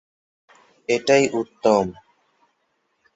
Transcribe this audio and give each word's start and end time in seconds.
এটাই 0.89 1.23
উত্তম। 1.33 1.85